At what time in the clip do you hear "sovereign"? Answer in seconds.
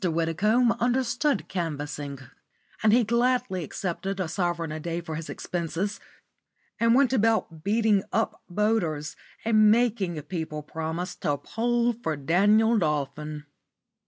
4.27-4.71